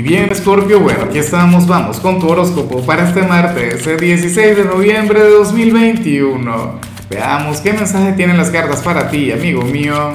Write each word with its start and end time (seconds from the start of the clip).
Y 0.00 0.02
bien, 0.02 0.34
Scorpio, 0.34 0.80
bueno, 0.80 1.04
aquí 1.04 1.18
estamos, 1.18 1.66
vamos 1.66 2.00
con 2.00 2.20
tu 2.20 2.28
horóscopo 2.30 2.80
para 2.86 3.06
este 3.06 3.20
martes, 3.20 3.86
el 3.86 4.00
16 4.00 4.56
de 4.56 4.64
noviembre 4.64 5.22
de 5.22 5.28
2021. 5.28 6.80
Veamos 7.10 7.60
qué 7.60 7.74
mensaje 7.74 8.14
tienen 8.14 8.38
las 8.38 8.48
cartas 8.48 8.80
para 8.80 9.10
ti, 9.10 9.30
amigo 9.30 9.60
mío. 9.60 10.14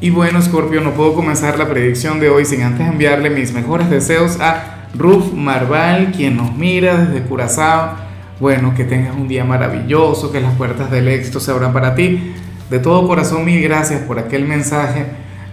Y 0.00 0.08
bueno, 0.08 0.40
Scorpio, 0.40 0.80
no 0.80 0.94
puedo 0.94 1.12
comenzar 1.12 1.58
la 1.58 1.68
predicción 1.68 2.20
de 2.20 2.30
hoy 2.30 2.46
sin 2.46 2.62
antes 2.62 2.88
enviarle 2.88 3.28
mis 3.28 3.52
mejores 3.52 3.90
deseos 3.90 4.40
a 4.40 4.88
Ruf 4.94 5.34
Marval, 5.34 6.12
quien 6.12 6.38
nos 6.38 6.56
mira 6.56 6.96
desde 7.04 7.26
Curazao. 7.26 7.96
Bueno, 8.40 8.72
que 8.74 8.84
tengas 8.84 9.14
un 9.14 9.28
día 9.28 9.44
maravilloso, 9.44 10.32
que 10.32 10.40
las 10.40 10.54
puertas 10.54 10.90
del 10.90 11.08
éxito 11.08 11.38
se 11.38 11.50
abran 11.50 11.74
para 11.74 11.94
ti. 11.94 12.32
De 12.70 12.78
todo 12.78 13.06
corazón, 13.06 13.44
mil 13.44 13.60
gracias 13.60 14.00
por 14.00 14.18
aquel 14.18 14.46
mensaje. 14.46 15.04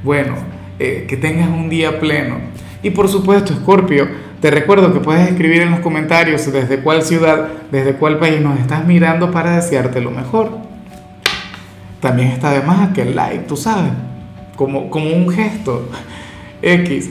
Bueno, 0.02 0.36
eh, 0.80 1.07
que 1.09 1.18
tengas 1.18 1.50
un 1.50 1.68
día 1.68 2.00
pleno. 2.00 2.38
Y 2.82 2.91
por 2.91 3.07
supuesto, 3.09 3.54
Scorpio, 3.54 4.07
te 4.41 4.52
recuerdo 4.52 4.94
que 4.94 4.99
puedes 4.99 5.27
escribir 5.27 5.62
en 5.62 5.72
los 5.72 5.81
comentarios 5.81 6.52
desde 6.52 6.80
cuál 6.80 7.04
ciudad, 7.04 7.49
desde 7.71 7.94
cuál 7.94 8.20
país 8.20 8.40
nos 8.41 8.59
estás 8.59 8.85
mirando 8.85 9.31
para 9.31 9.55
desearte 9.55 10.02
lo 10.02 10.12
mejor. 10.12 10.58
También 11.99 12.30
está 12.30 12.49
además 12.49 12.90
aquel 12.90 13.16
like, 13.16 13.45
tú 13.45 13.57
sabes, 13.57 13.91
como, 14.55 14.90
como 14.90 15.12
un 15.12 15.30
gesto 15.30 15.90
X. 16.62 17.09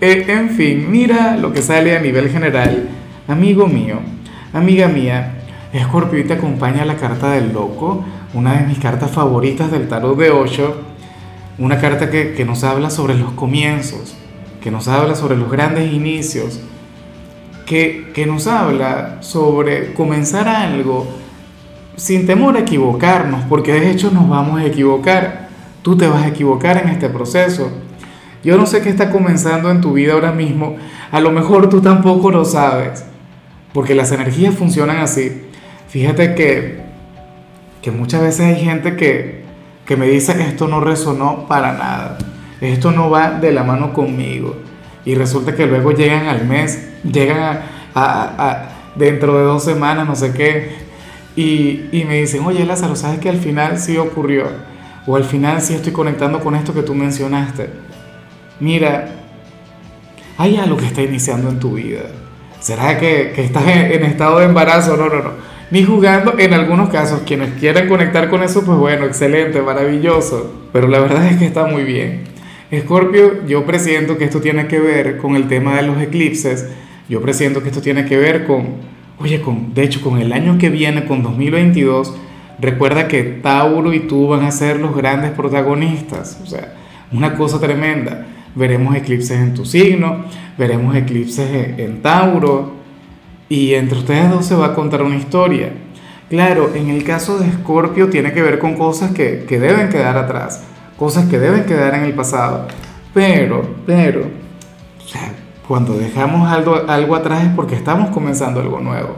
Eh, 0.00 0.24
en 0.28 0.50
fin, 0.50 0.90
mira 0.90 1.36
lo 1.36 1.52
que 1.52 1.60
sale 1.60 1.96
a 1.96 2.00
nivel 2.00 2.30
general. 2.30 2.88
Amigo 3.28 3.66
mío, 3.66 3.98
amiga 4.52 4.88
mía, 4.88 5.34
Scorpio 5.78 6.18
y 6.18 6.24
te 6.24 6.32
acompaña 6.32 6.84
la 6.84 6.96
carta 6.96 7.30
del 7.32 7.52
loco, 7.52 8.04
una 8.32 8.54
de 8.54 8.66
mis 8.66 8.78
cartas 8.78 9.10
favoritas 9.10 9.70
del 9.70 9.86
tarot 9.86 10.18
de 10.18 10.30
8 10.30 10.86
una 11.60 11.78
carta 11.78 12.10
que, 12.10 12.42
nos 12.46 12.64
habla 12.64 12.88
sobre 12.88 13.14
los 13.14 13.32
comienzos, 13.32 14.16
que 14.60 14.70
nos 14.70 14.88
habla 14.88 15.14
sobre 15.14 15.36
los 15.36 15.50
grandes 15.50 15.92
inicios, 15.92 16.60
que, 17.66 18.10
que 18.14 18.26
nos 18.26 18.46
habla 18.46 19.18
sobre 19.20 19.92
comenzar 19.94 20.48
algo 20.48 21.06
sin 21.96 22.26
temor 22.26 22.56
a 22.56 22.60
equivocarnos, 22.60 23.44
porque 23.48 23.72
de 23.72 23.90
hecho 23.90 24.10
nos 24.10 24.28
vamos 24.28 24.60
a 24.60 24.64
equivocar. 24.64 25.48
Tú 25.82 25.96
te 25.96 26.06
vas 26.06 26.22
a 26.24 26.28
equivocar 26.28 26.78
en 26.78 26.88
este 26.88 27.08
proceso. 27.08 27.70
Yo 28.42 28.56
no 28.56 28.66
sé 28.66 28.80
qué 28.80 28.88
está 28.88 29.10
comenzando 29.10 29.70
en 29.70 29.80
tu 29.80 29.92
vida 29.92 30.14
ahora 30.14 30.32
mismo. 30.32 30.76
A 31.10 31.20
lo 31.20 31.30
mejor 31.30 31.68
tú 31.68 31.80
tampoco 31.80 32.30
lo 32.30 32.44
sabes. 32.44 33.04
Porque 33.72 33.94
las 33.94 34.12
energías 34.12 34.54
funcionan 34.54 34.98
así. 34.98 35.42
Fíjate 35.88 36.34
que, 36.34 36.80
que 37.82 37.90
muchas 37.90 38.22
veces 38.22 38.40
hay 38.46 38.64
gente 38.64 38.96
que, 38.96 39.42
que 39.84 39.96
me 39.96 40.06
dice 40.06 40.40
esto 40.40 40.68
no 40.68 40.80
resonó 40.80 41.46
para 41.48 41.72
nada, 41.72 42.18
esto 42.60 42.90
no 42.90 43.10
va 43.10 43.30
de 43.30 43.52
la 43.52 43.62
mano 43.62 43.92
conmigo. 43.92 44.56
Y 45.04 45.14
resulta 45.14 45.54
que 45.54 45.66
luego 45.66 45.92
llegan 45.92 46.26
al 46.26 46.46
mes, 46.46 46.88
llegan 47.04 47.60
a, 47.94 48.68
dentro 48.94 49.38
de 49.38 49.44
dos 49.44 49.64
semanas, 49.64 50.06
no 50.06 50.14
sé 50.14 50.32
qué, 50.32 50.90
y, 51.36 52.04
me 52.06 52.20
dicen, 52.20 52.44
oye 52.44 52.64
Lázaro, 52.66 52.96
¿sabes 52.96 53.18
que 53.18 53.30
al 53.30 53.38
final 53.38 53.78
sí 53.78 53.96
ocurrió? 53.96 54.44
O 55.06 55.16
al 55.16 55.24
final 55.24 55.62
sí 55.62 55.74
estoy 55.74 55.92
conectando 55.92 56.40
con 56.40 56.54
esto 56.54 56.74
que 56.74 56.82
tú 56.82 56.94
mencionaste. 56.94 57.70
Mira, 58.58 59.08
hay 60.36 60.56
algo 60.56 60.76
que 60.76 60.86
está 60.86 61.02
iniciando 61.02 61.48
en 61.48 61.58
tu 61.58 61.74
vida. 61.74 62.02
¿Será 62.58 62.98
que, 62.98 63.32
que 63.34 63.42
estás 63.42 63.66
en, 63.66 63.92
en 63.92 64.04
estado 64.04 64.40
de 64.40 64.44
embarazo? 64.44 64.96
No, 64.96 65.08
no, 65.08 65.22
no 65.22 65.50
ni 65.70 65.84
jugando 65.84 66.34
en 66.38 66.52
algunos 66.52 66.88
casos. 66.90 67.22
Quienes 67.24 67.54
quieran 67.58 67.88
conectar 67.88 68.28
con 68.28 68.42
eso, 68.42 68.64
pues 68.64 68.78
bueno, 68.78 69.06
excelente, 69.06 69.62
maravilloso. 69.62 70.52
Pero 70.72 70.88
la 70.88 70.98
verdad 70.98 71.26
es 71.26 71.38
que 71.38 71.46
está 71.46 71.64
muy 71.64 71.84
bien. 71.84 72.24
Escorpio, 72.70 73.46
yo 73.46 73.64
presiento 73.66 74.16
que 74.16 74.24
esto 74.24 74.40
tiene 74.40 74.66
que 74.66 74.78
ver 74.78 75.18
con 75.18 75.36
el 75.36 75.48
tema 75.48 75.76
de 75.76 75.82
los 75.82 76.00
eclipses. 76.00 76.68
Yo 77.08 77.20
presiento 77.20 77.62
que 77.62 77.68
esto 77.68 77.80
tiene 77.80 78.04
que 78.04 78.16
ver 78.16 78.46
con, 78.46 78.76
oye, 79.18 79.40
con, 79.40 79.74
de 79.74 79.82
hecho, 79.82 80.00
con 80.00 80.18
el 80.18 80.32
año 80.32 80.58
que 80.58 80.70
viene, 80.70 81.04
con 81.04 81.22
2022. 81.22 82.14
Recuerda 82.60 83.08
que 83.08 83.22
Tauro 83.22 83.92
y 83.92 84.00
tú 84.00 84.28
van 84.28 84.44
a 84.44 84.50
ser 84.50 84.78
los 84.78 84.94
grandes 84.94 85.32
protagonistas. 85.32 86.38
O 86.42 86.46
sea, 86.46 86.74
una 87.12 87.34
cosa 87.34 87.58
tremenda. 87.58 88.26
Veremos 88.54 88.94
eclipses 88.96 89.38
en 89.38 89.54
tu 89.54 89.64
signo, 89.64 90.24
veremos 90.58 90.94
eclipses 90.96 91.78
en 91.78 92.02
Tauro, 92.02 92.80
y 93.50 93.74
entre 93.74 93.98
ustedes 93.98 94.30
dos 94.30 94.46
se 94.46 94.54
va 94.54 94.66
a 94.66 94.74
contar 94.74 95.02
una 95.02 95.16
historia. 95.16 95.72
Claro, 96.30 96.72
en 96.74 96.88
el 96.88 97.02
caso 97.02 97.38
de 97.38 97.48
Escorpio 97.48 98.08
tiene 98.08 98.32
que 98.32 98.40
ver 98.40 98.60
con 98.60 98.76
cosas 98.76 99.10
que, 99.10 99.44
que, 99.48 99.58
deben 99.58 99.88
quedar 99.88 100.16
atrás, 100.16 100.64
cosas 101.00 101.30
que 101.30 101.38
deben 101.38 101.64
quedar 101.64 101.94
en 101.94 102.04
el 102.04 102.12
pasado. 102.12 102.66
Pero, 103.14 103.62
pero, 103.86 104.26
cuando 105.66 105.94
dejamos 105.94 106.46
algo, 106.52 106.76
algo 106.86 107.16
atrás 107.16 107.44
es 107.44 107.48
porque 107.56 107.74
estamos 107.74 108.10
comenzando 108.10 108.60
algo 108.60 108.80
nuevo, 108.80 109.16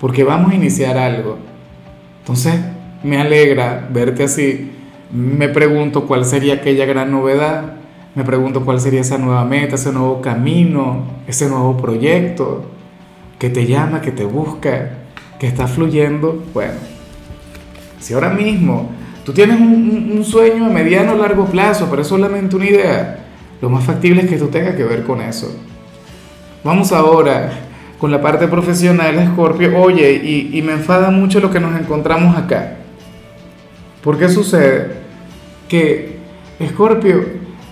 porque 0.00 0.24
vamos 0.24 0.50
a 0.50 0.56
iniciar 0.56 0.98
algo. 0.98 1.38
Entonces, 2.18 2.56
me 3.04 3.20
alegra 3.20 3.88
verte 3.92 4.24
así. 4.24 4.72
Me 5.12 5.48
pregunto 5.48 6.04
cuál 6.08 6.24
sería 6.24 6.54
aquella 6.54 6.84
gran 6.84 7.12
novedad, 7.12 7.74
me 8.16 8.24
pregunto 8.24 8.64
cuál 8.64 8.80
sería 8.80 9.02
esa 9.02 9.16
nueva 9.16 9.44
meta, 9.44 9.76
ese 9.76 9.92
nuevo 9.92 10.20
camino, 10.20 11.04
ese 11.28 11.48
nuevo 11.48 11.76
proyecto 11.76 12.64
que 13.38 13.50
te 13.50 13.66
llama, 13.66 14.00
que 14.00 14.10
te 14.10 14.24
busca, 14.24 14.90
que 15.38 15.46
está 15.46 15.68
fluyendo, 15.68 16.42
bueno, 16.52 16.74
si 18.00 18.14
ahora 18.14 18.30
mismo 18.30 19.03
tú 19.24 19.32
tienes 19.32 19.60
un, 19.60 20.24
sueño 20.24 20.66
a 20.66 20.68
mediano 20.68 21.12
o 21.12 21.16
largo 21.16 21.46
plazo, 21.46 21.88
pero 21.90 22.02
es 22.02 22.08
solamente 22.08 22.56
una 22.56 22.66
idea, 22.66 23.24
lo 23.60 23.68
más 23.68 23.84
factible 23.84 24.22
es 24.22 24.28
que 24.28 24.36
tú 24.36 24.48
tengas 24.48 24.74
que 24.74 24.84
ver 24.84 25.02
con 25.04 25.20
eso. 25.20 25.54
Vamos 26.62 26.92
ahora 26.92 27.52
con 27.98 28.10
la 28.10 28.20
parte 28.20 28.48
profesional, 28.48 29.30
Scorpio. 29.32 29.78
Oye, 29.78 30.12
y, 30.52 30.62
me 30.62 30.72
enfada 30.72 31.10
mucho 31.10 31.40
lo 31.40 31.50
que 31.50 31.60
nos 31.60 31.78
encontramos 31.78 32.36
acá. 32.36 32.76
¿Por 34.02 34.18
qué 34.18 34.28
sucede? 34.28 34.92
Que 35.68 36.18
Scorpio 36.68 37.24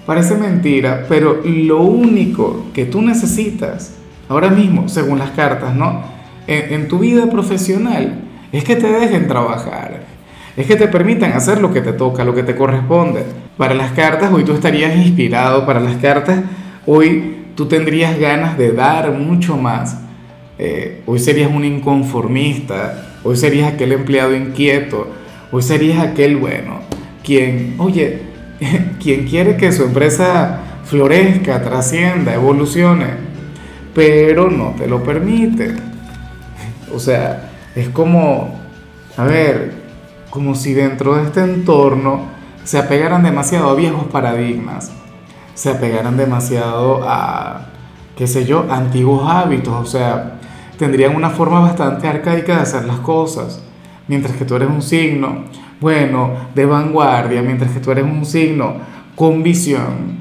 parece 0.06 0.34
mentira, 0.34 1.06
pero 1.08 1.41
lo 1.44 1.82
único 1.82 2.66
que 2.74 2.84
tú 2.84 3.02
necesitas 3.02 3.94
ahora 4.28 4.50
mismo, 4.50 4.88
según 4.88 5.18
las 5.18 5.30
cartas, 5.30 5.74
¿no? 5.74 6.02
En, 6.46 6.88
tu 6.88 6.98
vida 6.98 7.30
profesional, 7.30 8.20
es 8.50 8.64
que 8.64 8.76
te 8.76 8.91
dejen 8.91 9.28
trabajar, 9.28 10.02
es 10.56 10.66
que 10.66 10.76
te 10.76 10.88
permitan 10.88 11.32
hacer 11.32 11.60
lo 11.60 11.72
que 11.72 11.80
te 11.80 11.92
toca, 11.92 12.24
lo 12.24 12.34
que 12.34 12.42
te 12.42 12.54
corresponde. 12.54 13.24
Para 13.56 13.74
las 13.74 13.92
cartas, 13.92 14.32
hoy 14.32 14.44
tú 14.44 14.52
estarías 14.52 14.96
inspirado, 14.96 15.66
para 15.66 15.80
las 15.80 15.96
cartas, 15.96 16.40
hoy 16.86 17.36
tú 17.54 17.66
tendrías 17.66 18.18
ganas 18.18 18.58
de 18.58 18.72
dar 18.72 19.10
mucho 19.12 19.56
más. 19.56 19.98
Eh, 20.58 21.02
hoy 21.06 21.18
serías 21.18 21.50
un 21.50 21.64
inconformista, 21.64 23.18
hoy 23.24 23.36
serías 23.36 23.72
aquel 23.72 23.92
empleado 23.92 24.34
inquieto, 24.34 25.08
hoy 25.50 25.62
serías 25.62 26.00
aquel 26.00 26.36
bueno, 26.36 26.80
quien, 27.24 27.74
oye, 27.78 28.20
quien 29.02 29.26
quiere 29.26 29.56
que 29.56 29.72
su 29.72 29.84
empresa 29.84 30.60
florezca, 30.84 31.62
trascienda, 31.62 32.34
evolucione 32.34 33.32
pero 33.94 34.50
no 34.50 34.74
te 34.76 34.86
lo 34.86 35.02
permite. 35.02 35.74
O 36.92 36.98
sea, 36.98 37.50
es 37.74 37.88
como, 37.88 38.60
a 39.16 39.24
ver, 39.24 39.72
como 40.32 40.54
si 40.54 40.72
dentro 40.72 41.16
de 41.16 41.25
este 41.25 41.43
entorno 41.43 42.22
se 42.65 42.78
apegaran 42.78 43.22
demasiado 43.22 43.69
a 43.69 43.75
viejos 43.75 44.04
paradigmas, 44.04 44.91
se 45.53 45.69
apegaran 45.69 46.16
demasiado 46.16 47.03
a, 47.04 47.66
qué 48.16 48.26
sé 48.26 48.47
yo, 48.47 48.65
antiguos 48.71 49.31
hábitos, 49.31 49.75
o 49.75 49.84
sea, 49.84 50.38
tendrían 50.78 51.15
una 51.15 51.28
forma 51.28 51.60
bastante 51.60 52.09
arcaica 52.09 52.56
de 52.56 52.62
hacer 52.62 52.87
las 52.87 53.00
cosas, 53.00 53.62
mientras 54.09 54.34
que 54.34 54.47
tú 54.47 54.56
eres 54.56 54.71
un 54.71 54.81
signo, 54.81 55.44
bueno, 55.82 56.31
de 56.54 56.65
vanguardia, 56.65 57.42
mientras 57.42 57.71
que 57.71 57.81
tú 57.81 57.91
eres 57.91 58.04
un 58.04 58.25
signo 58.25 58.76
con 59.15 59.42
visión, 59.42 60.16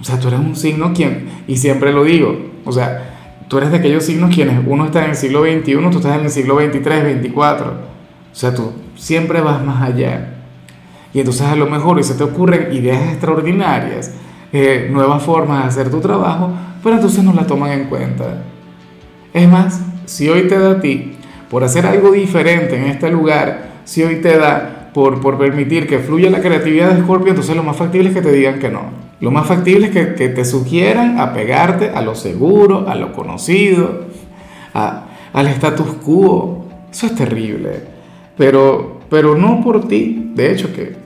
o 0.00 0.04
sea, 0.04 0.20
tú 0.20 0.28
eres 0.28 0.38
un 0.38 0.54
signo 0.54 0.92
quien, 0.94 1.42
y 1.48 1.56
siempre 1.56 1.92
lo 1.92 2.04
digo, 2.04 2.38
o 2.64 2.70
sea, 2.70 3.40
tú 3.48 3.58
eres 3.58 3.72
de 3.72 3.78
aquellos 3.78 4.04
signos 4.04 4.32
quienes 4.32 4.60
uno 4.64 4.84
está 4.84 5.02
en 5.02 5.10
el 5.10 5.16
siglo 5.16 5.42
XXI, 5.42 5.90
tú 5.90 5.98
estás 5.98 6.16
en 6.16 6.26
el 6.26 6.30
siglo 6.30 6.60
XXIII, 6.60 7.20
XXIV. 7.20 7.91
O 8.32 8.34
sea, 8.34 8.54
tú 8.54 8.72
siempre 8.96 9.40
vas 9.40 9.62
más 9.62 9.82
allá. 9.82 10.34
Y 11.14 11.18
entonces 11.18 11.46
a 11.46 11.56
lo 11.56 11.66
mejor 11.66 12.00
y 12.00 12.02
se 12.02 12.14
te 12.14 12.24
ocurren 12.24 12.72
ideas 12.72 13.10
extraordinarias, 13.10 14.12
eh, 14.52 14.88
nuevas 14.90 15.22
formas 15.22 15.62
de 15.62 15.68
hacer 15.68 15.90
tu 15.90 16.00
trabajo, 16.00 16.50
pero 16.82 16.96
entonces 16.96 17.22
no 17.22 17.32
la 17.32 17.46
toman 17.46 17.72
en 17.72 17.84
cuenta. 17.84 18.42
Es 19.32 19.48
más, 19.48 19.80
si 20.06 20.28
hoy 20.28 20.48
te 20.48 20.58
da 20.58 20.72
a 20.72 20.80
ti 20.80 21.12
por 21.50 21.64
hacer 21.64 21.86
algo 21.86 22.12
diferente 22.12 22.76
en 22.76 22.84
este 22.84 23.10
lugar, 23.10 23.72
si 23.84 24.02
hoy 24.02 24.16
te 24.16 24.38
da 24.38 24.90
por, 24.94 25.20
por 25.20 25.38
permitir 25.38 25.86
que 25.86 25.98
fluya 25.98 26.30
la 26.30 26.40
creatividad 26.40 26.92
de 26.92 27.02
Scorpio, 27.02 27.30
entonces 27.30 27.54
lo 27.54 27.62
más 27.62 27.76
factible 27.76 28.08
es 28.08 28.14
que 28.14 28.22
te 28.22 28.32
digan 28.32 28.58
que 28.58 28.70
no. 28.70 29.12
Lo 29.22 29.30
más 29.30 29.46
factible 29.46 29.86
es 29.86 29.92
que, 29.92 30.28
te 30.28 30.44
sugieran 30.44 31.20
apegarte 31.20 31.90
a 31.90 32.02
lo 32.02 32.16
seguro, 32.16 32.88
a 32.88 32.96
lo 32.96 33.12
conocido, 33.12 34.06
al 34.74 35.46
status 35.46 35.86
quo. 36.04 36.66
Eso 36.90 37.06
es 37.06 37.14
terrible. 37.14 37.91
Pero, 38.36 39.00
pero 39.10 39.36
no 39.36 39.60
por 39.62 39.86
ti. 39.88 40.30
De 40.34 40.50
hecho, 40.52 40.72
que, 40.72 40.96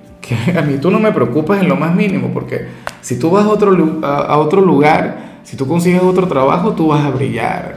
a 0.56 0.62
mí 0.62 0.78
tú 0.78 0.90
no 0.90 0.98
me 0.98 1.12
preocupas 1.12 1.60
en 1.60 1.68
lo 1.68 1.76
más 1.76 1.94
mínimo, 1.94 2.30
porque 2.32 2.66
si 3.00 3.18
tú 3.18 3.30
vas 3.30 3.44
a 3.44 3.48
otro, 3.48 4.00
a 4.02 4.38
otro 4.38 4.60
lugar, 4.60 5.24
Si 5.46 5.56
tú 5.56 5.68
consigues 5.68 6.02
otro 6.02 6.26
trabajo, 6.26 6.72
tú 6.72 6.88
vas 6.88 7.04
a 7.04 7.10
brillar. 7.10 7.76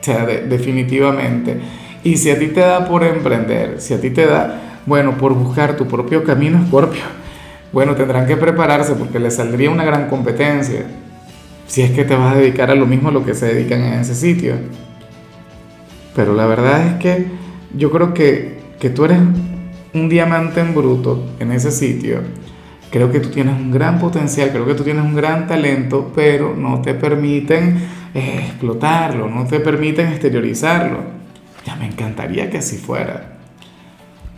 O 0.00 0.04
sea, 0.04 0.24
definitivamente. 0.24 1.60
Y 2.02 2.16
si 2.16 2.30
a 2.30 2.38
ti 2.38 2.46
te 2.46 2.60
da 2.60 2.88
por 2.88 3.04
emprender, 3.04 3.78
si 3.78 3.92
a 3.92 4.00
ti 4.00 4.08
te 4.08 4.24
da, 4.24 4.80
bueno, 4.86 5.18
por 5.18 5.34
buscar 5.34 5.76
tu 5.76 5.86
propio 5.86 6.24
camino, 6.24 6.64
Scorpio, 6.68 7.02
bueno, 7.72 7.94
tendrán 7.94 8.26
que 8.26 8.38
prepararse 8.38 8.94
porque 8.94 9.18
les 9.18 9.34
saldría 9.34 9.70
una 9.70 9.84
gran 9.84 10.08
competencia. 10.08 10.86
Si 11.66 11.82
es 11.82 11.90
que 11.90 12.04
te 12.04 12.16
vas 12.16 12.34
a 12.34 12.38
dedicar 12.38 12.70
a 12.70 12.74
lo 12.74 12.86
mismo 12.86 13.10
a 13.10 13.12
lo 13.12 13.26
que 13.26 13.34
se 13.34 13.52
dedican 13.52 13.82
en 13.82 14.00
ese 14.00 14.14
sitio. 14.14 14.54
Pero 16.16 16.34
la 16.34 16.46
verdad 16.46 16.86
es 16.86 16.94
que 16.94 17.26
yo 17.74 17.90
creo 17.90 18.14
que, 18.14 18.58
que 18.80 18.90
tú 18.90 19.04
eres 19.04 19.18
un 19.94 20.08
diamante 20.08 20.60
en 20.60 20.74
bruto 20.74 21.24
en 21.38 21.52
ese 21.52 21.70
sitio. 21.70 22.20
Creo 22.90 23.12
que 23.12 23.20
tú 23.20 23.28
tienes 23.28 23.54
un 23.58 23.70
gran 23.70 23.98
potencial, 23.98 24.50
creo 24.50 24.66
que 24.66 24.74
tú 24.74 24.82
tienes 24.82 25.04
un 25.04 25.14
gran 25.14 25.46
talento, 25.46 26.10
pero 26.14 26.54
no 26.56 26.80
te 26.80 26.94
permiten 26.94 27.76
eh, 28.14 28.44
explotarlo, 28.46 29.28
no 29.28 29.44
te 29.44 29.60
permiten 29.60 30.08
exteriorizarlo. 30.08 30.98
Ya 31.66 31.76
me 31.76 31.86
encantaría 31.86 32.48
que 32.48 32.58
así 32.58 32.78
fuera. 32.78 33.38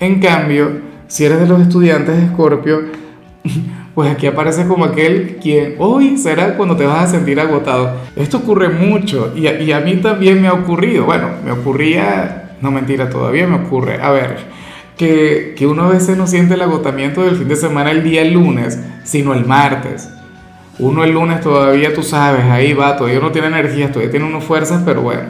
En 0.00 0.18
cambio, 0.18 0.80
si 1.06 1.24
eres 1.24 1.40
de 1.40 1.46
los 1.46 1.60
estudiantes 1.60 2.16
de 2.16 2.24
Escorpio, 2.24 2.80
pues 3.94 4.10
aquí 4.10 4.26
aparece 4.26 4.66
como 4.66 4.84
aquel 4.84 5.36
quien 5.42 5.74
hoy 5.78 6.16
será 6.16 6.56
cuando 6.56 6.76
te 6.76 6.86
vas 6.86 7.04
a 7.04 7.08
sentir 7.08 7.38
agotado. 7.38 7.96
Esto 8.16 8.38
ocurre 8.38 8.68
mucho 8.68 9.32
y 9.36 9.46
a, 9.46 9.60
y 9.60 9.70
a 9.72 9.80
mí 9.80 9.96
también 9.96 10.40
me 10.42 10.48
ha 10.48 10.54
ocurrido. 10.54 11.04
Bueno, 11.04 11.28
me 11.44 11.52
ocurría, 11.52 12.39
no 12.60 12.70
mentira, 12.70 13.10
todavía 13.10 13.46
me 13.46 13.56
ocurre. 13.56 14.00
A 14.02 14.10
ver, 14.10 14.38
que, 14.96 15.54
que 15.56 15.66
uno 15.66 15.84
a 15.84 15.88
veces 15.88 16.16
no 16.16 16.26
siente 16.26 16.54
el 16.54 16.62
agotamiento 16.62 17.22
del 17.22 17.36
fin 17.36 17.48
de 17.48 17.56
semana 17.56 17.90
el 17.90 18.02
día 18.02 18.24
lunes, 18.24 18.78
sino 19.04 19.32
el 19.32 19.46
martes. 19.46 20.08
Uno 20.78 21.04
el 21.04 21.12
lunes 21.12 21.40
todavía, 21.40 21.94
tú 21.94 22.02
sabes, 22.02 22.44
ahí 22.44 22.72
va, 22.72 22.96
todavía 22.96 23.20
no 23.20 23.32
tiene 23.32 23.48
energías, 23.48 23.90
todavía 23.90 24.10
tiene 24.10 24.26
unas 24.26 24.44
fuerzas, 24.44 24.82
pero 24.84 25.02
bueno. 25.02 25.22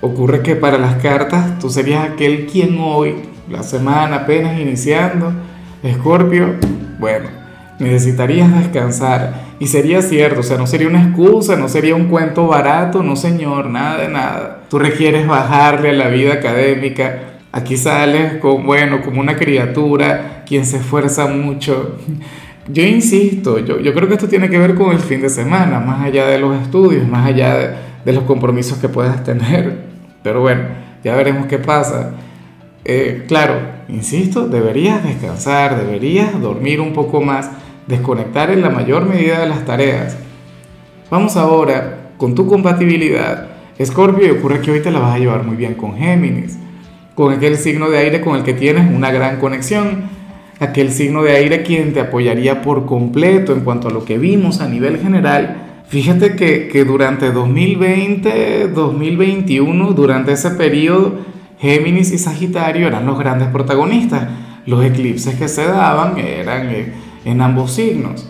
Ocurre 0.00 0.42
que 0.42 0.56
para 0.56 0.78
las 0.78 0.96
cartas 0.96 1.58
tú 1.58 1.68
serías 1.70 2.08
aquel 2.08 2.46
quien 2.46 2.78
hoy, 2.78 3.16
la 3.50 3.62
semana 3.62 4.16
apenas 4.16 4.58
iniciando, 4.58 5.32
Escorpio, 5.82 6.54
bueno, 6.98 7.28
necesitarías 7.78 8.54
descansar. 8.58 9.46
Y 9.58 9.66
sería 9.66 10.02
cierto, 10.02 10.40
o 10.40 10.42
sea, 10.42 10.58
no 10.58 10.66
sería 10.66 10.88
una 10.88 11.02
excusa, 11.02 11.56
no 11.56 11.68
sería 11.68 11.94
un 11.94 12.06
cuento 12.06 12.46
barato, 12.46 13.02
no 13.02 13.16
señor, 13.16 13.70
nada 13.70 13.98
de 14.02 14.08
nada. 14.08 14.60
Tú 14.68 14.78
requieres 14.78 15.26
bajarle 15.26 15.90
a 15.90 15.94
la 15.94 16.08
vida 16.08 16.34
académica, 16.34 17.36
Aquí 17.56 17.78
sales 17.78 18.34
con, 18.34 18.66
bueno, 18.66 19.00
como 19.00 19.18
una 19.18 19.34
criatura, 19.34 20.42
quien 20.46 20.66
se 20.66 20.76
esfuerza 20.76 21.26
mucho. 21.26 21.96
Yo 22.68 22.82
insisto, 22.82 23.60
yo, 23.60 23.80
yo 23.80 23.94
creo 23.94 24.08
que 24.08 24.14
esto 24.14 24.28
tiene 24.28 24.50
que 24.50 24.58
ver 24.58 24.74
con 24.74 24.90
el 24.90 24.98
fin 24.98 25.22
de 25.22 25.30
semana, 25.30 25.80
más 25.80 26.04
allá 26.04 26.26
de 26.26 26.38
los 26.38 26.60
estudios, 26.60 27.08
más 27.08 27.26
allá 27.26 27.56
de, 27.56 27.70
de 28.04 28.12
los 28.12 28.24
compromisos 28.24 28.76
que 28.76 28.90
puedas 28.90 29.24
tener. 29.24 29.86
Pero 30.22 30.42
bueno, 30.42 30.64
ya 31.02 31.16
veremos 31.16 31.46
qué 31.46 31.56
pasa. 31.56 32.10
Eh, 32.84 33.24
claro, 33.26 33.54
insisto, 33.88 34.48
deberías 34.48 35.02
descansar, 35.02 35.78
deberías 35.78 36.38
dormir 36.38 36.82
un 36.82 36.92
poco 36.92 37.22
más, 37.22 37.50
desconectar 37.86 38.50
en 38.50 38.62
la 38.62 38.70
mayor 38.70 39.06
medida 39.06 39.40
de 39.40 39.48
las 39.48 39.64
tareas. 39.64 40.16
Vamos 41.10 41.36
ahora 41.36 42.12
con 42.16 42.34
tu 42.34 42.46
compatibilidad. 42.46 43.48
Scorpio, 43.82 44.32
ocurre 44.34 44.60
que 44.60 44.70
hoy 44.70 44.80
te 44.80 44.90
la 44.90 45.00
vas 45.00 45.14
a 45.14 45.18
llevar 45.18 45.44
muy 45.44 45.56
bien 45.56 45.74
con 45.74 45.96
Géminis 45.96 46.58
con 47.16 47.32
aquel 47.32 47.56
signo 47.56 47.88
de 47.88 47.96
aire 47.96 48.20
con 48.20 48.36
el 48.36 48.44
que 48.44 48.52
tienes 48.52 48.94
una 48.94 49.10
gran 49.10 49.38
conexión, 49.38 50.02
aquel 50.60 50.92
signo 50.92 51.22
de 51.22 51.34
aire 51.34 51.62
quien 51.62 51.94
te 51.94 52.00
apoyaría 52.00 52.60
por 52.60 52.84
completo 52.84 53.54
en 53.54 53.60
cuanto 53.60 53.88
a 53.88 53.90
lo 53.90 54.04
que 54.04 54.18
vimos 54.18 54.60
a 54.60 54.68
nivel 54.68 54.98
general. 54.98 55.82
Fíjate 55.88 56.36
que, 56.36 56.68
que 56.68 56.84
durante 56.84 57.32
2020, 57.32 58.68
2021, 58.68 59.92
durante 59.92 60.32
ese 60.32 60.50
periodo, 60.50 61.14
Géminis 61.58 62.12
y 62.12 62.18
Sagitario 62.18 62.86
eran 62.86 63.06
los 63.06 63.18
grandes 63.18 63.48
protagonistas. 63.48 64.28
Los 64.66 64.84
eclipses 64.84 65.36
que 65.36 65.48
se 65.48 65.64
daban 65.64 66.18
eran 66.18 66.68
en 67.26 67.42
ambos 67.42 67.72
signos. 67.72 68.26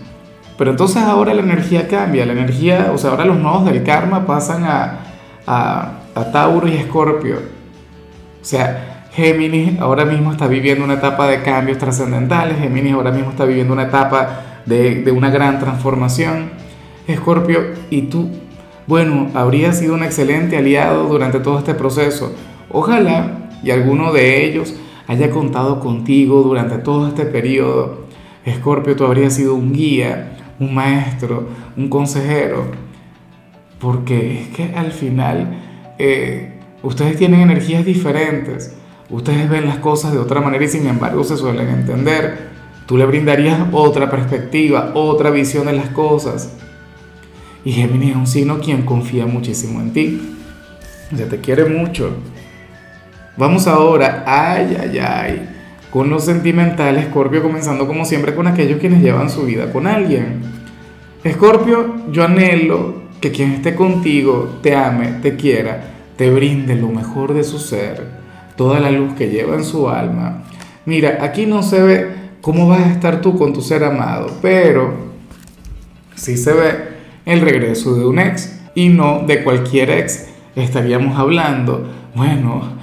Pero 0.59 0.71
entonces 0.71 1.03
ahora 1.03 1.35
la 1.35 1.43
energía 1.43 1.87
cambia, 1.87 2.25
la 2.25 2.33
energía, 2.33 2.91
o 2.93 2.99
sea, 2.99 3.11
ahora 3.11 3.27
los 3.27 3.39
nodos 3.39 3.67
del 3.67 3.85
karma 3.85 4.27
pasan 4.27 4.65
a, 4.65 5.01
a, 5.47 5.93
Tauro 6.33 6.67
y 6.67 6.73
Escorpio. 6.73 7.37
O 7.37 8.45
sea, 8.45 9.09
Géminis 9.13 9.79
ahora 9.81 10.07
mismo 10.07 10.33
está 10.33 10.47
viviendo 10.47 10.85
una 10.85 10.95
etapa 10.95 11.29
de 11.29 11.43
cambios 11.43 11.79
trascendentales, 11.79 12.59
Géminis 12.59 12.95
ahora 12.95 13.13
mismo 13.13 13.31
está 13.31 13.45
viviendo 13.45 13.75
una 13.75 13.85
etapa 13.85 14.63
de, 14.65 15.03
de 15.03 15.13
una 15.13 15.31
gran 15.31 15.59
transformación. 15.59 16.51
Escorpio, 17.07 17.61
y 17.91 18.03
tú, 18.03 18.31
bueno, 18.87 19.29
habrías 19.35 19.79
sido 19.79 19.95
un 19.95 20.03
excelente 20.05 20.57
aliado 20.57 21.05
durante 21.05 21.39
todo 21.39 21.59
este 21.59 21.75
proceso. 21.75 22.35
Ojalá 22.71 23.51
y 23.63 23.71
alguno 23.71 24.13
de 24.13 24.45
ellos 24.45 24.75
haya 25.07 25.31
contado 25.31 25.81
contigo 25.81 26.43
durante 26.43 26.79
todo 26.79 27.09
este 27.09 27.27
periodo. 27.27 28.06
Escorpio, 28.47 28.97
tú 28.97 29.05
habrías 29.05 29.35
sido 29.35 29.55
un 29.55 29.75
guía, 29.75 30.39
un 30.59 30.75
maestro, 30.75 31.49
un 31.77 31.89
consejero, 31.89 32.65
porque 33.79 34.41
es 34.41 34.49
que 34.49 34.75
al 34.75 34.93
final 34.93 35.59
eh, 35.99 36.57
Ustedes 36.87 37.17
tienen 37.17 37.41
energías 37.41 37.85
diferentes, 37.85 38.77
ustedes 39.11 39.49
ven 39.49 39.67
las 39.67 39.79
cosas 39.79 40.13
de 40.13 40.19
otra 40.19 40.41
manera 40.41 40.65
y 40.65 40.69
sin 40.69 40.87
embargo 40.87 41.25
se 41.25 41.37
suelen 41.37 41.69
entender. 41.69 42.51
Tú 42.87 42.97
le 42.97 43.07
brindarías 43.07 43.59
otra 43.73 44.09
perspectiva, 44.09 44.93
otra 44.95 45.31
visión 45.31 45.67
de 45.67 45.73
las 45.73 45.89
cosas. 45.89 46.53
Y 47.65 47.73
Géminis 47.73 48.11
es 48.11 48.17
un 48.17 48.27
signo 48.29 48.61
quien 48.61 48.83
confía 48.83 49.27
muchísimo 49.27 49.81
en 49.81 49.93
ti. 49.93 50.37
O 51.13 51.17
sea, 51.17 51.29
te 51.29 51.41
quiere 51.41 51.65
mucho. 51.65 52.11
Vamos 53.37 53.67
ahora, 53.67 54.23
ay, 54.25 54.77
ay, 54.81 54.99
ay, 54.99 55.56
con 55.91 56.11
los 56.11 56.25
sentimentales, 56.25 57.07
Escorpio, 57.07 57.43
comenzando 57.43 57.87
como 57.87 58.05
siempre 58.05 58.35
con 58.35 58.47
aquellos 58.47 58.79
quienes 58.79 59.03
llevan 59.03 59.31
su 59.31 59.43
vida 59.43 59.73
con 59.73 59.87
alguien. 59.87 60.41
Escorpio, 61.25 61.97
yo 62.13 62.25
anhelo 62.25 63.07
que 63.21 63.31
quien 63.31 63.53
esté 63.53 63.75
contigo 63.75 64.59
te 64.63 64.75
ame, 64.77 65.21
te 65.23 65.37
quiera 65.37 65.97
te 66.17 66.31
brinde 66.31 66.75
lo 66.75 66.89
mejor 66.89 67.35
de 67.35 67.45
su 67.45 67.59
ser, 67.59 68.07
toda 68.57 68.81
la 68.81 68.91
luz 68.91 69.15
que 69.15 69.29
lleva 69.29 69.55
en 69.55 69.65
su 69.65 69.89
alma. 69.89 70.45
Mira, 70.87 71.19
aquí 71.21 71.47
no 71.47 71.63
se 71.63 71.83
ve 71.83 72.11
cómo 72.41 72.69
vas 72.69 72.81
a 72.81 72.93
estar 72.93 73.21
tú 73.21 73.39
con 73.39 73.53
tu 73.53 73.61
ser 73.61 73.85
amado, 73.85 74.31
pero 74.41 74.95
sí 76.15 76.37
se 76.37 76.53
ve 76.53 76.97
el 77.27 77.41
regreso 77.41 77.95
de 77.95 78.07
un 78.07 78.19
ex 78.19 78.61
y 78.75 78.89
no 78.89 79.25
de 79.27 79.45
cualquier 79.45 79.91
ex. 79.91 80.29
Estaríamos 80.55 81.19
hablando, 81.19 81.87
bueno, 82.15 82.77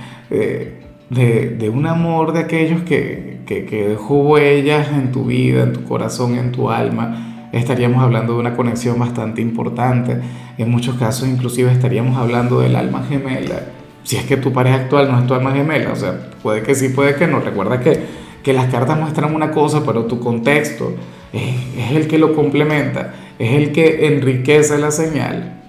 de, 1.14 1.72
un 1.74 1.86
amor 1.88 2.34
de 2.34 2.40
aquellos 2.40 2.82
que, 2.84 3.40
que, 3.46 3.66
que 3.66 3.88
dejó 3.88 4.22
huellas 4.22 4.90
en 4.90 5.12
tu 5.12 5.26
vida, 5.26 5.64
en 5.64 5.74
tu 5.74 5.84
corazón, 5.84 6.38
en 6.38 6.52
tu 6.52 6.70
alma 6.70 7.34
estaríamos 7.54 8.04
hablando 8.04 8.34
de 8.34 8.40
una 8.40 8.56
conexión 8.56 9.00
bastante 9.00 9.42
importante. 9.42 10.20
En 10.58 10.70
muchos 10.70 10.96
casos 10.96 11.28
inclusive 11.28 11.72
estaríamos 11.72 12.18
hablando 12.18 12.60
del 12.60 12.76
alma 12.76 13.06
gemela. 13.08 13.62
Si 14.04 14.18
es 14.18 14.26
que 14.26 14.36
tu 14.36 14.52
pareja 14.52 14.76
actual 14.76 15.10
no 15.10 15.20
es 15.20 15.28
tu 15.28 15.34
alma 15.34 15.52
gemela, 15.52 15.94
o 15.94 15.96
sea, 15.96 16.30
puede 16.42 16.62
que 16.64 16.76
sí, 16.76 16.90
puede 16.90 17.16
que 17.16 17.28
no. 17.28 17.40
Recuerda 17.40 17.80
que, 17.80 18.02
que 18.44 18.52
las 18.52 18.70
cartas 18.70 19.00
muestran 19.00 19.34
una 19.34 19.52
cosa, 19.52 19.84
pero 19.86 20.06
tu 20.06 20.20
contexto 20.20 20.94
es, 21.32 21.56
es 21.78 21.96
el 21.96 22.08
que 22.08 22.18
lo 22.18 22.36
complementa, 22.36 23.14
es 23.40 23.54
el 23.54 23.72
que 23.72 24.08
enriquece 24.08 24.78
la 24.78 24.92
señal. 24.92 25.62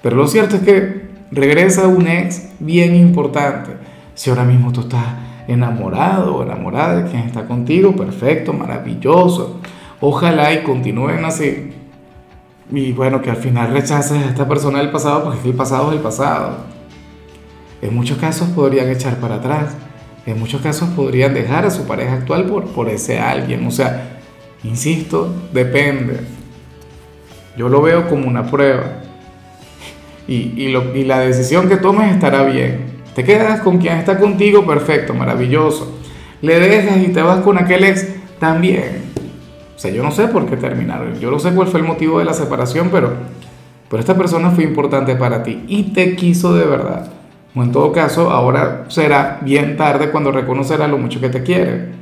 Pero 0.00 0.16
lo 0.16 0.26
cierto 0.26 0.56
es 0.56 0.62
que 0.62 1.04
regresa 1.30 1.88
un 1.88 2.06
ex 2.06 2.50
bien 2.60 2.94
importante. 2.94 3.72
Si 4.14 4.30
ahora 4.30 4.44
mismo 4.44 4.72
tú 4.72 4.82
estás 4.82 5.04
enamorado 5.48 6.36
o 6.36 6.42
enamorada 6.42 7.02
de 7.02 7.10
quien 7.10 7.24
está 7.24 7.46
contigo, 7.46 7.94
perfecto, 7.96 8.52
maravilloso. 8.52 9.60
Ojalá 10.00 10.52
y 10.52 10.62
continúen 10.62 11.24
así. 11.24 11.72
Y 12.70 12.92
bueno, 12.92 13.20
que 13.20 13.30
al 13.30 13.36
final 13.36 13.72
rechaces 13.72 14.12
a 14.12 14.28
esta 14.28 14.48
persona 14.48 14.78
del 14.78 14.90
pasado 14.90 15.24
porque 15.24 15.48
el 15.48 15.54
pasado 15.54 15.90
es 15.90 15.96
el 15.96 16.02
pasado. 16.02 16.56
En 17.82 17.94
muchos 17.94 18.18
casos 18.18 18.48
podrían 18.50 18.88
echar 18.88 19.16
para 19.16 19.36
atrás. 19.36 19.74
En 20.26 20.38
muchos 20.38 20.62
casos 20.62 20.88
podrían 20.90 21.34
dejar 21.34 21.66
a 21.66 21.70
su 21.70 21.86
pareja 21.86 22.14
actual 22.14 22.46
por, 22.46 22.88
ese 22.88 23.18
alguien. 23.18 23.66
O 23.66 23.70
sea, 23.70 24.20
insisto, 24.62 25.34
depende. 25.52 26.20
Yo 27.56 27.68
lo 27.68 27.82
veo 27.82 28.08
como 28.08 28.26
una 28.26 28.50
prueba. 28.50 29.00
Y, 30.26 30.54
y 30.56 31.04
la 31.04 31.18
decisión 31.20 31.68
que 31.68 31.76
tomes 31.76 32.10
estará 32.14 32.44
bien. 32.44 32.93
Te 33.14 33.24
quedas 33.24 33.60
con 33.60 33.78
quien 33.78 33.98
está 33.98 34.18
contigo, 34.18 34.66
perfecto, 34.66 35.14
maravilloso. 35.14 35.98
Le 36.42 36.58
dejas 36.58 36.96
y 36.98 37.08
te 37.08 37.22
vas 37.22 37.40
con 37.40 37.58
aquel 37.58 37.84
ex, 37.84 38.08
también. 38.38 39.04
O 39.74 39.78
sea, 39.78 39.90
yo 39.90 40.02
no 40.02 40.10
sé 40.10 40.28
por 40.28 40.46
qué 40.46 40.56
terminaron, 40.56 41.18
yo 41.18 41.30
no 41.30 41.38
sé 41.38 41.52
cuál 41.52 41.68
fue 41.68 41.80
el 41.80 41.86
motivo 41.86 42.18
de 42.18 42.24
la 42.24 42.34
separación, 42.34 42.88
pero, 42.90 43.12
pero 43.88 44.00
esta 44.00 44.16
persona 44.16 44.50
fue 44.50 44.64
importante 44.64 45.16
para 45.16 45.42
ti 45.42 45.64
y 45.68 45.92
te 45.92 46.16
quiso 46.16 46.54
de 46.54 46.64
verdad. 46.64 47.10
O 47.54 47.62
en 47.62 47.70
todo 47.70 47.92
caso, 47.92 48.30
ahora 48.30 48.84
será 48.88 49.38
bien 49.42 49.76
tarde 49.76 50.10
cuando 50.10 50.32
reconocerá 50.32 50.88
lo 50.88 50.98
mucho 50.98 51.20
que 51.20 51.28
te 51.28 51.42
quiere. 51.42 51.92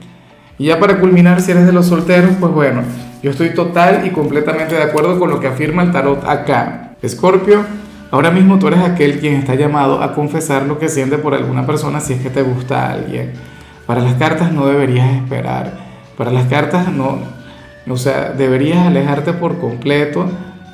Y 0.59 0.67
ya 0.67 0.81
para 0.81 0.99
culminar, 0.99 1.41
si 1.41 1.51
eres 1.51 1.67
de 1.67 1.73
los 1.73 1.87
solteros, 1.87 2.33
pues 2.41 2.53
bueno, 2.53 2.83
yo 3.23 3.31
estoy 3.31 3.55
total 3.55 4.07
y 4.07 4.11
completamente 4.11 4.75
de 4.75 4.83
acuerdo 4.83 5.19
con 5.19 5.29
lo 5.29 5.41
que 5.41 5.47
afirma 5.47 5.83
el 5.83 5.93
tarot 5.93 6.25
acá. 6.27 6.95
Escorpio, 7.03 7.65
ahora 8.13 8.31
mismo 8.31 8.61
tú 8.61 8.69
eres 8.69 8.81
aquel 8.81 9.19
quien 9.19 9.35
está 9.35 9.57
llamado 9.57 10.01
a 10.01 10.15
confesar 10.15 10.67
lo 10.67 10.79
que 10.79 10.89
siente 10.89 11.19
por 11.19 11.35
alguna 11.35 11.67
persona 11.67 11.99
si 11.99 12.13
es 12.13 12.21
que 12.21 12.31
te 12.31 12.43
gusta 12.43 12.93
alguien. 12.93 13.33
Para 13.87 14.01
las 14.01 14.15
cartas 14.15 14.53
no 14.53 14.67
deberías 14.67 15.17
esperar. 15.17 15.73
Para 16.17 16.31
las 16.31 16.47
cartas 16.47 16.93
no, 16.93 17.19
o 17.89 17.97
sea, 17.97 18.31
deberías 18.31 18.87
alejarte 18.87 19.33
por 19.33 19.59
completo 19.59 20.27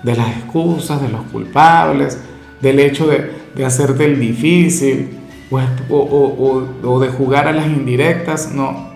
de 0.03 0.15
las 0.15 0.29
excusas, 0.29 1.01
de 1.01 1.09
los 1.09 1.23
culpables, 1.23 2.19
del 2.61 2.81
hecho 2.81 3.07
de, 3.07 3.31
de 3.55 3.65
hacerte 3.65 4.05
el 4.05 4.21
difícil 4.21 5.19
o, 5.51 5.59
o, 5.97 6.69
o, 6.83 7.01
de 7.01 7.09
jugar 7.09 7.49
a 7.49 7.53
las 7.53 7.67
indirectas. 7.67 8.53
No. 8.53 8.89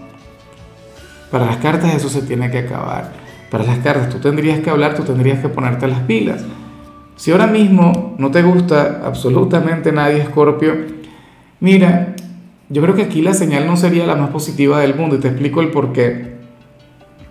Para 1.30 1.46
las 1.46 1.56
cartas 1.56 1.94
eso 1.94 2.08
se 2.08 2.22
tiene 2.22 2.50
que 2.50 2.58
acabar. 2.58 3.12
Para 3.50 3.64
las 3.64 3.78
cartas 3.78 4.08
tú 4.08 4.18
tendrías 4.18 4.60
que 4.60 4.70
hablar, 4.70 4.94
tú 4.94 5.02
tendrías 5.02 5.40
que 5.40 5.48
ponerte 5.48 5.86
las 5.86 6.00
pilas. 6.00 6.44
Si 7.16 7.30
ahora 7.30 7.46
mismo 7.46 8.14
no 8.18 8.30
te 8.30 8.42
gusta 8.42 9.02
absolutamente 9.04 9.92
nadie, 9.92 10.24
Scorpio, 10.24 10.74
mira, 11.60 12.14
yo 12.68 12.80
creo 12.82 12.94
que 12.94 13.02
aquí 13.02 13.20
la 13.20 13.34
señal 13.34 13.66
no 13.66 13.76
sería 13.76 14.06
la 14.06 14.16
más 14.16 14.30
positiva 14.30 14.80
del 14.80 14.94
mundo 14.94 15.16
y 15.16 15.18
te 15.20 15.28
explico 15.28 15.60
el 15.60 15.70
por 15.70 15.92
qué. 15.92 16.32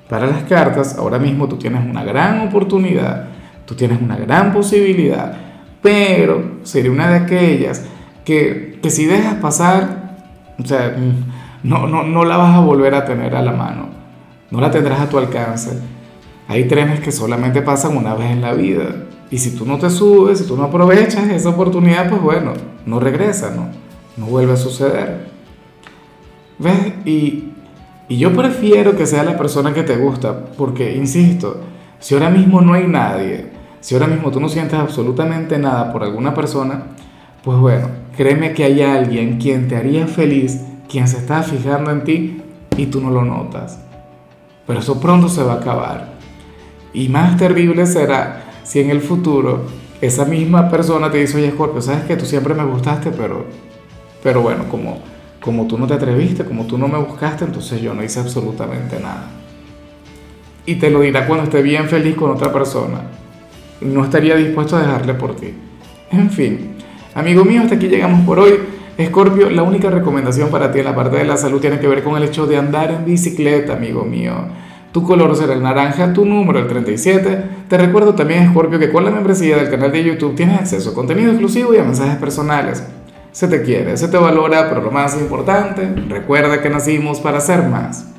Para 0.07 0.27
las 0.27 0.43
cartas, 0.43 0.97
ahora 0.97 1.19
mismo 1.19 1.47
tú 1.47 1.57
tienes 1.57 1.83
una 1.83 2.03
gran 2.03 2.47
oportunidad, 2.47 3.29
tú 3.65 3.75
tienes 3.75 4.01
una 4.01 4.17
gran 4.17 4.53
posibilidad, 4.53 5.33
pero 5.81 6.59
sería 6.63 6.91
una 6.91 7.09
de 7.09 7.15
aquellas 7.15 7.85
que, 8.23 8.79
que 8.83 8.89
si 8.89 9.05
dejas 9.05 9.35
pasar, 9.35 10.17
o 10.59 10.65
sea, 10.65 10.95
no, 11.63 11.88
no, 11.88 12.03
no 12.03 12.23
la 12.23 12.38
vas 12.38 12.55
a 12.55 12.59
volver 12.59 12.93
a 12.93 13.05
tener 13.05 13.35
a 13.35 13.41
la 13.41 13.51
mano, 13.51 13.89
no 14.51 14.61
la 14.61 14.69
tendrás 14.69 15.00
a 15.00 15.09
tu 15.09 15.17
alcance. 15.17 15.79
Hay 16.47 16.65
trenes 16.65 17.00
que 17.00 17.11
solamente 17.11 17.61
pasan 17.61 17.95
una 17.95 18.13
vez 18.13 18.31
en 18.31 18.41
la 18.41 18.53
vida. 18.53 18.83
Y 19.31 19.38
si 19.38 19.55
tú 19.55 19.65
no 19.65 19.79
te 19.79 19.89
subes, 19.89 20.39
si 20.39 20.45
tú 20.45 20.57
no 20.57 20.65
aprovechas 20.65 21.29
esa 21.29 21.50
oportunidad, 21.50 22.09
pues 22.09 22.21
bueno, 22.21 22.53
no 22.85 23.00
regresa, 23.00 23.53
¿no? 23.55 23.69
No 24.17 24.25
vuelve 24.29 24.53
a 24.53 24.57
suceder. 24.57 25.29
¿Ves? 26.59 26.93
Y, 27.05 27.45
y 28.09 28.17
yo 28.17 28.33
prefiero 28.33 28.97
que 28.97 29.05
sea 29.07 29.23
la 29.23 29.38
persona 29.38 29.73
que 29.73 29.83
te 29.83 29.95
gusta, 29.95 30.47
porque, 30.57 30.97
insisto, 30.97 31.61
si 32.00 32.13
ahora 32.13 32.29
mismo 32.29 32.59
no 32.59 32.73
hay 32.73 32.85
nadie, 32.88 33.51
si 33.79 33.95
ahora 33.95 34.07
mismo 34.07 34.31
tú 34.31 34.41
no 34.41 34.50
sientes 34.50 34.77
absolutamente 34.77 35.57
nada 35.57 35.93
por 35.93 36.03
alguna 36.03 36.33
persona, 36.33 36.88
pues 37.41 37.57
bueno, 37.57 37.88
créeme 38.17 38.51
que 38.51 38.65
hay 38.65 38.81
alguien 38.81 39.39
quien 39.39 39.69
te 39.69 39.77
haría 39.77 40.07
feliz, 40.07 40.61
quien 40.89 41.07
se 41.07 41.17
está 41.17 41.41
fijando 41.41 41.89
en 41.89 42.03
ti 42.03 42.41
y 42.75 42.88
tú 42.88 43.00
no 43.00 43.09
lo 43.09 43.23
notas. 43.23 43.79
Pero 44.67 44.79
eso 44.79 45.00
pronto 45.00 45.29
se 45.29 45.41
va 45.41 45.53
a 45.53 45.57
acabar. 45.57 46.15
Y 46.93 47.07
más 47.07 47.38
terrible 47.38 47.85
será 47.85 48.50
si 48.72 48.80
en 48.80 48.90
el 48.90 49.01
futuro 49.01 49.63
esa 50.00 50.24
misma 50.24 50.70
persona 50.70 51.12
te 51.12 51.18
dice, 51.18 51.38
oye 51.38 51.51
Scorpio, 51.51 51.82
sabes 51.82 52.06
que 52.06 52.16
tú 52.16 52.25
siempre 52.25 52.54
me 52.54 52.63
gustaste, 52.63 53.12
pero, 53.12 53.46
pero 54.24 54.42
bueno, 54.42 54.63
como 54.70 55.00
como 55.42 55.66
tú 55.66 55.78
no 55.78 55.88
te 55.88 55.96
atreviste, 55.96 56.46
como 56.46 56.66
tú 56.66 56.78
no 56.78 56.88
me 56.88 57.00
buscaste, 57.00 57.46
entonces 57.46 57.82
yo 57.82 57.94
no 57.94 58.04
hice 58.04 58.20
absolutamente 58.20 59.00
nada. 59.00 59.28
Y 60.66 60.75
te 60.75 60.90
lo 60.90 61.01
dirá 61.01 61.25
cuando 61.25 61.46
esté 61.46 61.62
bien 61.62 61.90
feliz 61.90 62.16
con 62.16 62.30
otra 62.30 62.54
persona. 62.54 63.01
No 63.82 64.04
estaría 64.04 64.36
dispuesto 64.36 64.78
a 64.78 64.82
dejarle 64.82 65.16
por 65.16 65.36
ti. 65.36 65.51
En 66.12 66.30
fin, 66.30 66.75
amigo 67.16 67.44
mío, 67.44 67.62
hasta 67.63 67.75
aquí 67.75 67.88
llegamos 67.88 68.24
por 68.25 68.40
hoy. 68.40 68.54
Escorpio, 68.98 69.50
la 69.50 69.63
única 69.63 69.90
recomendación 69.90 70.50
para 70.50 70.72
ti 70.72 70.80
en 70.80 70.86
la 70.86 70.96
parte 70.96 71.18
de 71.18 71.25
la 71.25 71.36
salud 71.36 71.60
tiene 71.60 71.80
que 71.80 71.88
ver 71.88 72.04
con 72.04 72.16
el 72.16 72.24
hecho 72.24 72.46
de 72.46 72.58
andar 72.58 72.92
en 72.92 73.04
bicicleta, 73.04 73.74
amigo 73.74 74.06
mío. 74.06 74.34
Tu 74.91 75.03
color 75.03 75.36
será 75.38 75.53
el 75.53 75.63
naranja, 75.63 76.12
tu 76.12 76.25
número 76.25 76.60
el 76.60 76.67
37. 76.67 77.43
Te 77.69 77.77
recuerdo 77.77 78.13
también, 78.13 78.43
Escorpio, 78.43 78.77
que 78.77 78.91
con 78.91 79.05
la 79.05 79.12
membresía 79.12 79.55
del 79.55 79.69
canal 79.69 79.91
de 79.91 80.03
YouTube 80.03 80.36
tienes 80.36 80.60
acceso 80.60 80.89
a 80.89 80.93
contenido 80.93 81.31
exclusivo 81.31 81.74
y 81.74 81.77
a 81.77 81.83
mensajes 81.83 82.17
personales. 82.17 82.83
Se 83.31 83.48
te 83.48 83.62
quiere, 83.62 83.95
se 83.95 84.10
te 84.10 84.17
valora, 84.17 84.67
pero 84.67 84.81
lo 84.81 84.91
más 84.91 85.17
importante, 85.17 85.88
recuerda 86.10 86.62
que 86.62 86.69
nacimos 86.69 87.21
para 87.21 87.39
ser 87.39 87.63
más. 87.69 88.11